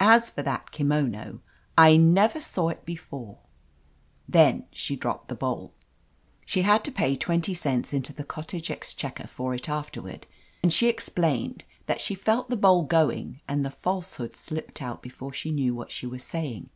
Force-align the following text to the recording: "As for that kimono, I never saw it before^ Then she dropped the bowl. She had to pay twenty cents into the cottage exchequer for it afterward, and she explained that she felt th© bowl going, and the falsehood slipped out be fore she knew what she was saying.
"As 0.00 0.28
for 0.30 0.42
that 0.42 0.72
kimono, 0.72 1.38
I 1.78 1.96
never 1.96 2.40
saw 2.40 2.70
it 2.70 2.84
before^ 2.84 3.36
Then 4.28 4.64
she 4.72 4.96
dropped 4.96 5.28
the 5.28 5.36
bowl. 5.36 5.72
She 6.44 6.62
had 6.62 6.82
to 6.86 6.90
pay 6.90 7.16
twenty 7.16 7.54
cents 7.54 7.92
into 7.92 8.12
the 8.12 8.24
cottage 8.24 8.68
exchequer 8.68 9.28
for 9.28 9.54
it 9.54 9.68
afterward, 9.68 10.26
and 10.60 10.72
she 10.72 10.88
explained 10.88 11.66
that 11.86 12.00
she 12.00 12.16
felt 12.16 12.50
th© 12.50 12.60
bowl 12.60 12.82
going, 12.82 13.42
and 13.46 13.64
the 13.64 13.70
falsehood 13.70 14.34
slipped 14.36 14.82
out 14.82 15.02
be 15.02 15.08
fore 15.08 15.32
she 15.32 15.52
knew 15.52 15.72
what 15.72 15.92
she 15.92 16.04
was 16.04 16.24
saying. 16.24 16.68